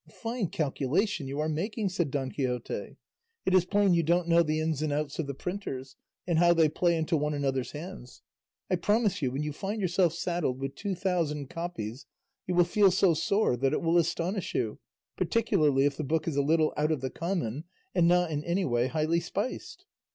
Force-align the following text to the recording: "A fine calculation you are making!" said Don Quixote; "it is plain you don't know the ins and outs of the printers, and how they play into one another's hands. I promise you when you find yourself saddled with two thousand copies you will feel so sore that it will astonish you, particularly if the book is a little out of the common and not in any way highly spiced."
"A 0.07 0.11
fine 0.11 0.47
calculation 0.47 1.27
you 1.27 1.39
are 1.39 1.47
making!" 1.47 1.87
said 1.89 2.09
Don 2.09 2.31
Quixote; 2.31 2.97
"it 3.45 3.53
is 3.53 3.65
plain 3.65 3.93
you 3.93 4.01
don't 4.01 4.27
know 4.27 4.41
the 4.41 4.59
ins 4.59 4.81
and 4.81 4.91
outs 4.91 5.19
of 5.19 5.27
the 5.27 5.35
printers, 5.35 5.95
and 6.25 6.39
how 6.39 6.55
they 6.55 6.69
play 6.69 6.97
into 6.97 7.15
one 7.15 7.35
another's 7.35 7.73
hands. 7.73 8.23
I 8.67 8.77
promise 8.77 9.21
you 9.21 9.29
when 9.29 9.43
you 9.43 9.53
find 9.53 9.79
yourself 9.79 10.13
saddled 10.15 10.59
with 10.59 10.73
two 10.73 10.95
thousand 10.95 11.51
copies 11.51 12.07
you 12.47 12.55
will 12.55 12.63
feel 12.63 12.89
so 12.89 13.13
sore 13.13 13.55
that 13.57 13.73
it 13.73 13.81
will 13.83 13.99
astonish 13.99 14.55
you, 14.55 14.79
particularly 15.17 15.85
if 15.85 15.97
the 15.97 16.03
book 16.03 16.27
is 16.27 16.35
a 16.35 16.41
little 16.41 16.73
out 16.75 16.91
of 16.91 17.01
the 17.01 17.11
common 17.11 17.65
and 17.93 18.07
not 18.07 18.31
in 18.31 18.43
any 18.43 18.65
way 18.65 18.87
highly 18.87 19.19
spiced." 19.19 19.85